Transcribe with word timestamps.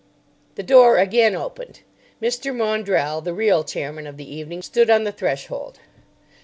The 0.55 0.63
door 0.63 0.97
again 0.97 1.35
opened. 1.35 1.81
Mr. 2.19 2.55
Maundrell, 2.55 3.21
the 3.21 3.35
real 3.35 3.63
chairman 3.63 4.07
of 4.07 4.17
the 4.17 4.27
evening, 4.35 4.63
stood 4.63 4.89
on 4.89 5.03
the 5.03 5.11
threshold. 5.11 5.77